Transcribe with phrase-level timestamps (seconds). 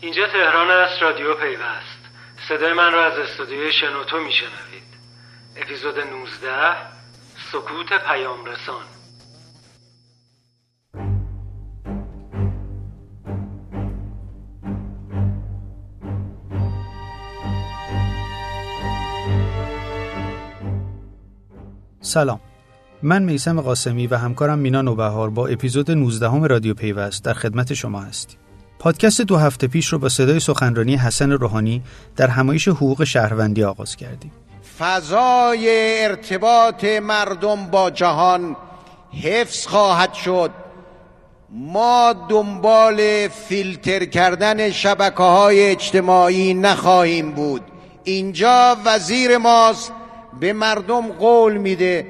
[0.00, 1.98] اینجا تهران است رادیو پیوست.
[2.48, 4.96] صدای من را از استودیوی شنوتو میشنوید.
[5.56, 6.76] اپیزود 19
[7.52, 8.84] سکوت پیام رسان
[22.00, 22.40] سلام.
[23.02, 28.00] من میسم قاسمی و همکارم مینا نوبهار با اپیزود 19 رادیو پیوست در خدمت شما
[28.00, 28.45] هستیم.
[28.78, 31.82] پادکست دو هفته پیش رو با صدای سخنرانی حسن روحانی
[32.16, 34.32] در همایش حقوق شهروندی آغاز کردیم.
[34.78, 35.68] فضای
[36.04, 38.56] ارتباط مردم با جهان
[39.22, 40.50] حفظ خواهد شد.
[41.50, 47.62] ما دنبال فیلتر کردن شبکه های اجتماعی نخواهیم بود.
[48.04, 49.92] اینجا وزیر ماست
[50.40, 52.06] به مردم قول میده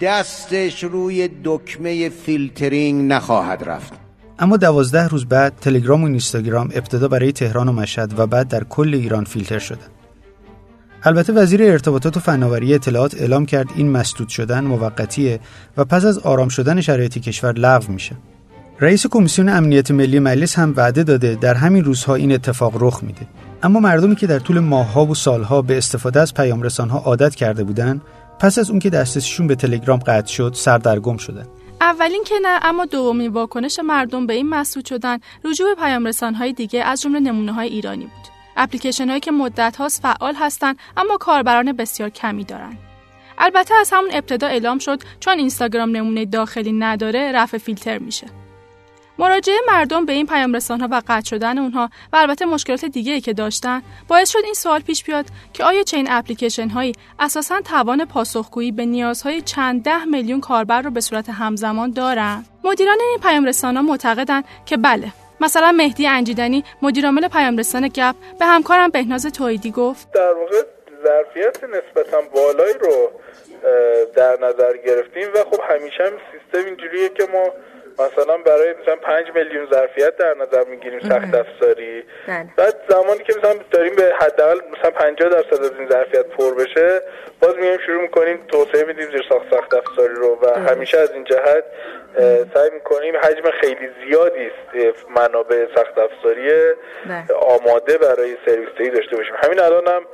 [0.00, 4.03] دستش روی دکمه فیلترینگ نخواهد رفت.
[4.38, 8.64] اما دوازده روز بعد تلگرام و اینستاگرام ابتدا برای تهران و مشهد و بعد در
[8.64, 9.86] کل ایران فیلتر شدن.
[11.02, 15.40] البته وزیر ارتباطات و فناوری اطلاعات اعلام کرد این مسدود شدن موقتیه
[15.76, 18.16] و پس از آرام شدن شرایط کشور لغو میشه.
[18.80, 23.26] رئیس کمیسیون امنیت ملی مجلس هم وعده داده در همین روزها این اتفاق رخ میده.
[23.62, 27.64] اما مردمی که در طول ماهها و سالها به استفاده از پیام رسانها عادت کرده
[27.64, 28.00] بودند،
[28.38, 31.46] پس از اون که دسترسیشون به تلگرام قطع شد، سردرگم شدن.
[31.84, 36.84] اولین که نه اما دومین واکنش مردم به این مسدود شدن رجوع پیام های دیگه
[36.84, 38.28] از جمله نمونه های ایرانی بود.
[38.56, 42.78] اپلیکیشن هایی که مدت هاست فعال هستند اما کاربران بسیار کمی دارند.
[43.38, 48.26] البته از همون ابتدا اعلام شد چون اینستاگرام نمونه داخلی نداره رفع فیلتر میشه.
[49.18, 53.32] مراجعه مردم به این پیام ها و قطع شدن اونها و البته مشکلات دیگه که
[53.32, 58.72] داشتن باعث شد این سوال پیش بیاد که آیا چین اپلیکیشن هایی اساسا توان پاسخگویی
[58.72, 63.82] به نیازهای چند ده میلیون کاربر رو به صورت همزمان دارن؟ مدیران این پیام ها
[63.82, 65.12] معتقدن که بله.
[65.40, 70.12] مثلا مهدی انجیدنی مدیرعامل پیام رسان گپ به همکارم بهناز تویدی گفت.
[70.12, 70.62] در واقع
[71.04, 73.10] ظرفیت نسبتا بالایی رو
[74.16, 77.44] در نظر گرفتیم و خب همیشه هم سیستم اینجوریه که ما
[77.98, 82.04] مثلا برای مثلا 5 میلیون ظرفیت در نظر می‌گیریم سخت افزاری.
[82.28, 82.46] بله.
[82.56, 87.00] بعد زمانی که مثلا داریم به حداقل مثلا 50 درصد از این ظرفیت پر بشه
[87.40, 91.24] باز میایم شروع می‌کنیم توسعه میدیم زیر ساخت سخت افزاری رو و همیشه از این
[91.24, 91.64] جهت
[92.54, 97.38] سعی می‌کنیم حجم خیلی زیادی است منابع سخت افزاری بله.
[97.40, 99.34] آماده برای سرویس داشته باشیم.
[99.36, 100.06] همین الان هم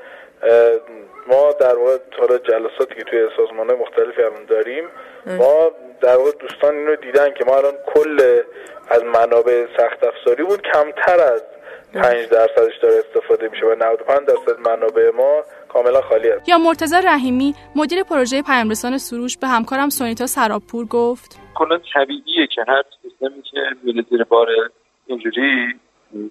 [1.26, 4.88] ما در واقع حالا جلساتی که توی سازمان مختلفی الان داریم
[5.26, 8.40] ما در واقع دوستان اینو دیدن که ما الان کل
[8.90, 11.42] از منابع سخت افزاری بود کمتر از
[11.94, 16.96] 5 درصدش داره استفاده میشه و 95 درصد منابع ما کاملا خالی است یا مرتضی
[17.04, 21.38] رحیمی مدیر پروژه پیامرسان سروش به همکارم سونیتا سرابپور گفت.
[21.54, 24.48] کلا طبیعیه که هر سیستمی که میره زیر بار
[25.06, 25.74] اینجوری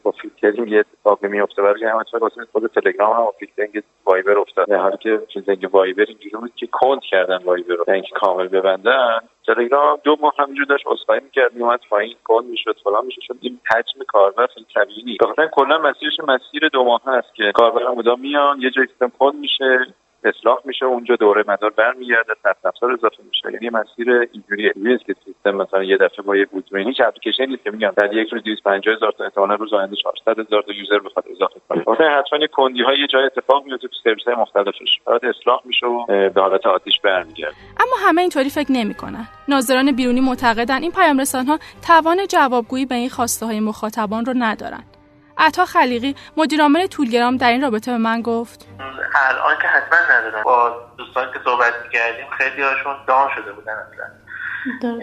[0.04, 4.72] با فیلترینگ یه اتفاقی میفته برای همه واسه خود تلگرام هم فیلترینگ وایبر افتاد.
[4.72, 7.86] هر که فیلترینگ وایبر اینجوری بود که کند کردن وایبر رو.
[7.88, 9.20] اینکه کامل ببندن.
[9.48, 13.22] تلگرام دو ماه همینجور داشت اسخای می‌کرد میومد پایین کند می‌شد فلان می‌شد.
[13.22, 15.20] چون این حجم کاربر خیلی طبیعی نیست.
[15.52, 19.80] کلا مسیرش مسیر دو ماه هست که کاربر مدام میان یه جایی سیستم کند میشه.
[20.24, 23.54] اصلاح میشه اونجا دوره مدار برمیگرده سخت افزار اضافه میشه.
[23.54, 27.64] یعنی مسیر اینجوریه نیست که سیستم مثلا یه دفعه با یه بودجه هیچ اپلیکیشن نیست
[27.64, 31.00] که میگم در یک روز 250 هزار تا احتمالاً روز آینده 400 هزار تا یوزر
[31.00, 31.84] بخواد اضافه کنه.
[31.88, 35.00] واسه حتما کندی های یه جای اتفاق میفته تو سرویس های مختلفش.
[35.06, 37.56] بعد اصلاح میشه و به حالت عادیش برمیگرده.
[37.80, 39.28] اما همه اینطوری فکر نمی‌کنن.
[39.48, 44.84] ناظران بیرونی معتقدن این پیام ها توان جوابگویی به این خواسته های مخاطبان رو ندارن.
[45.40, 48.66] عطا خلیقی مدیرعامل تولگرام در این رابطه به من گفت.
[49.16, 50.44] الان که حتما ندارم.
[50.44, 54.06] با دوستان که صحبت می‌کردیم خیلی هاشون دان شده بودن اصلا.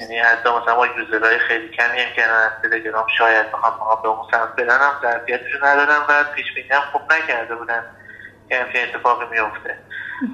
[0.00, 4.18] یعنی حتی مثلا با یوزرهای خیلی کمی هم که از تلگرام شاید بخوام به اون
[4.30, 7.82] سمت برن هم ظرفیتشو ندارن و پیش بینی هم خوب نکرده بودن
[8.48, 9.78] که همچین اتفاقی میفته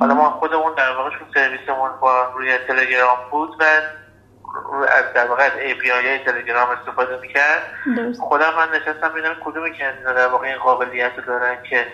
[0.00, 3.64] حالا ما خودمون در واقع سرویسمون با روی تلگرام بود و
[4.88, 7.62] از در واقع از API تلگرام استفاده می‌کرد.
[8.20, 11.87] خودم من نشستم ببینم کدومی که در واقع این قابلیت دارن که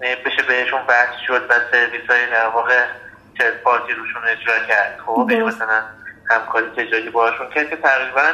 [0.00, 2.84] بشه بهشون بحث شد و سرویس های در واقع
[3.38, 4.98] چرت پارتی روشون اجرا کرد.
[5.06, 5.82] خب مثلا
[6.30, 8.32] همکاری تجاری باشون کرد که تقریبا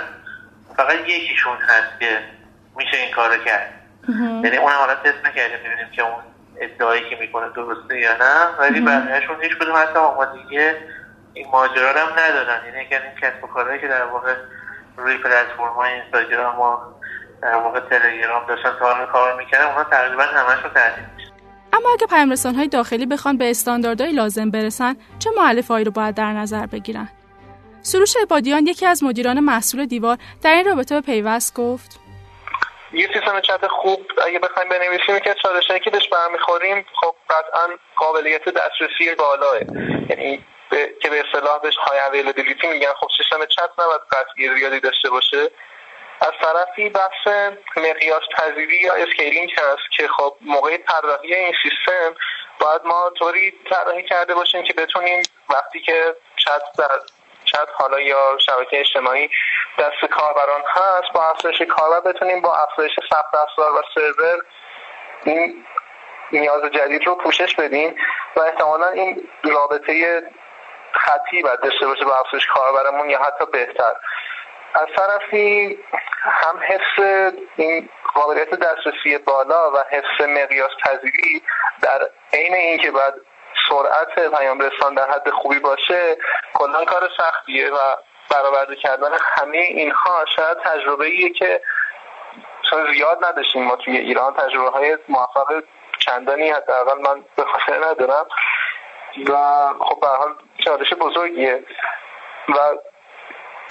[0.76, 2.19] فقط یکیشون هست که
[2.76, 3.75] میشه این کارو کرد.
[4.44, 6.22] یعنی اون حالا تست نکردیم ببینیم که اون
[6.60, 8.58] ادعایی که می‌کنه درسته یا نه.
[8.58, 10.58] ولی بقیهشون هیچ کدوم حتی آمادگی
[11.35, 12.65] این ماجرا هم ندارن.
[12.67, 14.35] یعنی اگر این کسب و کارهایی که در واقع
[14.97, 16.77] روی پلتفرم های اینستاگرام و
[17.43, 21.31] در واقع تلگرام داشتن تا کار می‌کردن اونا تقریبا همشون تعطیل میشه
[21.73, 25.31] اما اگه پیام های داخلی بخوان به استانداردهای لازم برسن چه
[25.69, 27.09] هایی رو باید در نظر بگیرن؟
[27.82, 32.00] سروش عبادیان یکی از مدیران محصول دیوار در این رابطه به پیوست گفت
[32.93, 38.44] یه سیستم چت خوب اگه بخوایم بنویسیم که چالشایی که بهش برمیخوریم خب قطعا قابلیت
[38.44, 39.56] دسترسی بالاه.
[40.09, 42.93] یعنی که به اصطلاح بهش high availability میگن.
[42.93, 45.50] خب سیستم چت نباید قطعی زیادی داشته باشه.
[46.20, 52.17] از طرفی بحث مقیاس پذیری یا scaling هست که خب موقع طراحی این سیستم
[52.61, 57.00] باید ما طوری طراحی کرده باشیم که بتونیم وقتی که چت در
[57.44, 59.31] چت حالا یا شبکه اجتماعی
[59.78, 64.44] دست کاربران هست با افزایش کاربر بتونیم با افزایش سخت افزار و سرور
[65.25, 65.67] این
[66.32, 67.96] نیاز جدید رو پوشش بدیم
[68.37, 70.22] و احتمالا این رابطه
[70.92, 73.92] خطی باید داشته باشه با افزایش کاربرمون یا حتی بهتر.
[74.75, 75.78] از طرفی
[76.22, 81.42] هم حفظ این قابلیت دسترسی بالا و حفظ مقیاس پذیری
[81.82, 83.14] در عین اینکه باید
[83.69, 86.16] سرعت پیام رسان در حد خوبی باشه
[86.54, 87.96] کلا کار سختیه و
[88.31, 91.60] برآورده کردن همه اینها شاید تجربه ایه که
[92.70, 94.34] چون زیاد نداشتیم ما توی ایران.
[94.34, 95.62] تجربه های موفق
[95.98, 98.26] چندانی حداقل من به خاطر ندارم.
[99.26, 99.34] و
[99.81, 101.64] خب به حال چالش بزرگیه.
[102.48, 102.58] و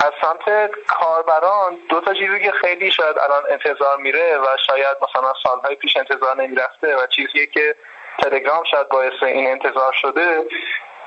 [0.06, 5.34] از سمت کاربران دو تا چیزی که خیلی شاید الان انتظار میره و شاید مثلا
[5.44, 7.76] سالهای پیش انتظار نمی‌رفته و چیزیه که
[8.20, 10.46] تلگرام شاید باعث این انتظار شده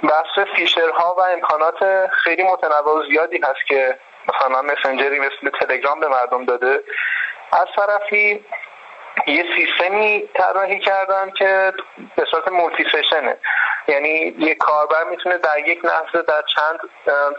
[0.02, 3.98] بحث فیشرها و امکانات خیلی متنوع زیادی هست که
[4.28, 6.82] مثلا مسنجری مثل تلگرام به مردم داده.
[7.52, 8.44] از طرفی
[9.26, 11.72] یه سیستمی طراحی کردن که
[12.16, 13.36] به صورت multi-session ه
[13.88, 16.80] یعنی یک کاربر می‌تونه در یک لحظه در چند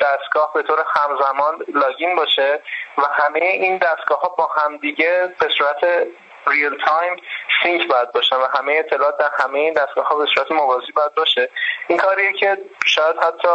[0.02, 2.62] دستگاه به طور همزمان login باشه
[2.98, 6.08] و همه این دستگاه ها با همدیگه به صورت
[6.48, 7.16] real-time
[7.64, 11.14] sync باید باشن و همه اطلاعات در همه این دستگاه ها به صورت موازی باید
[11.14, 11.50] باشه.
[11.88, 13.48] این کاریه که شاید حتی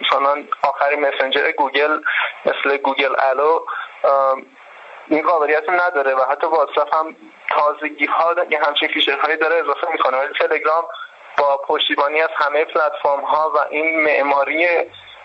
[0.00, 2.00] مثلا آخرین مسنجر گوگل
[2.44, 3.60] مثل گوگل Allo
[5.08, 7.16] این قابلیت نداره و حتی واتساپ هم
[7.48, 10.16] تازگی ها یه همچین feature هایی داره اضافه می‌کنه.
[10.16, 10.88] ولی تلگرام
[11.38, 14.66] با پشتیبانی از همه پلتفرم ها و این معماری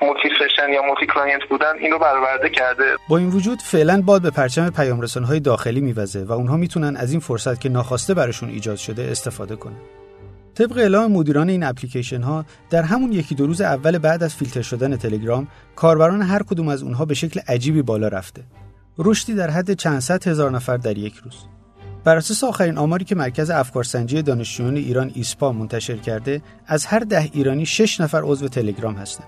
[0.01, 2.95] multi-session یا multi-client بودن اینو برآورده کرده.
[3.09, 7.11] با این وجود فعلا باد به پرچم پیام های داخلی میوزه و اونها می‌تونن از
[7.11, 9.81] این فرصت که ناخواسته براشون ایجاد شده استفاده کنن.
[10.55, 14.61] طبق اعلام مدیران این اپلیکیشن ها در همون یکی دو روز اول بعد از فیلتر
[14.61, 18.41] شدن تلگرام کاربران هر کدوم از اونها به شکل عجیبی بالا رفته.
[18.97, 21.45] رشدی در حد چند صد هزار نفر در یک روز.
[22.03, 27.29] بر اساس آخرین آماری که مرکز افکارسنجی دانشجویان ایران ایسپا منتشر کرده از هر ده
[27.33, 29.27] ایرانی 6 نفر عضو تلگرام هستند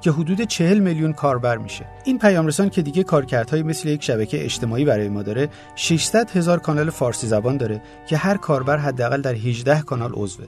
[0.00, 1.86] که حدود 40 میلیون کاربر میشه.
[2.04, 6.58] این پیام رسان که دیگه کارکردهای مثل یک شبکه اجتماعی برای ما داره 600 هزار
[6.58, 10.46] کانال فارسی زبان داره که هر کاربر حداقل در 18 کانال عضوه.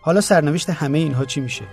[0.00, 1.64] حالا سرنوشت همه اینها چی میشه؟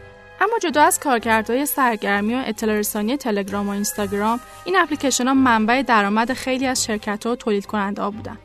[0.42, 5.82] اما جدا از کارکردهای سرگرمی و اطلاع رسانی تلگرام و اینستاگرام این اپلیکیشن ها منبع
[5.82, 8.38] درآمد خیلی از شرکت ها و تولید کننده ها بودن.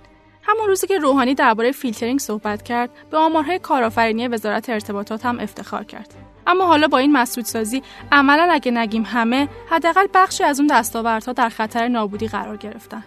[0.66, 5.84] همون روزی که روحانی درباره فیلترینگ صحبت کرد به آمارهای کارآفرینی وزارت ارتباطات هم افتخار
[5.84, 6.14] کرد.
[6.46, 7.82] اما حالا با این مسدودسازی
[8.12, 13.04] عملا اگه نگیم همه حداقل بخشی از اون دستاوردها در خطر نابودی قرار گرفتن.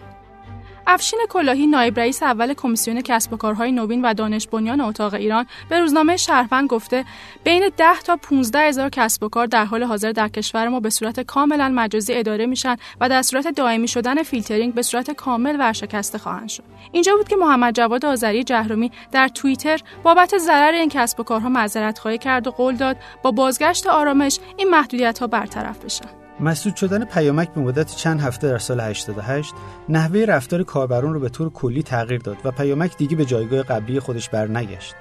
[0.92, 5.46] افشین کلاهی نایب رئیس اول کمیسیون کسب و کارهای نوین و دانش بنیان اتاق ایران
[5.68, 7.04] به روزنامه شهروند گفته
[7.44, 10.90] بین 10 تا 15 هزار کسب و کار در حال حاضر در کشور ما به
[10.90, 16.18] صورت کاملا مجازی اداره میشن و در صورت دائمی شدن فیلترینگ به صورت کامل ورشکسته
[16.18, 16.64] خواهند شد.
[16.92, 21.48] اینجا بود که محمد جواد آذری جهرومی در توییتر بابت ضرر این کسب و کارها
[21.48, 26.19] معذرت خواهی کرد و قول داد با بازگشت آرامش این محدودیت ها برطرف بشن.
[26.40, 29.54] مسدود شدن پیامک به مدت چند هفته در سال 88
[29.88, 34.00] نحوه رفتار کاربران رو به طور کلی تغییر داد و پیامک دیگه به جایگاه قبلی
[34.00, 34.94] خودش برنگشت.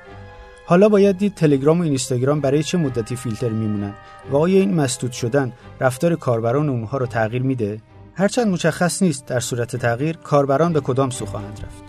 [0.66, 3.94] حالا باید دید تلگرام و اینستاگرام برای چه مدتی فیلتر میمونن
[4.32, 7.82] و آیا این مسدود شدن رفتار کاربران اونها رو تغییر میده؟
[8.14, 11.89] هرچند مشخص نیست در صورت تغییر کاربران به کدام سو خواهند رفت.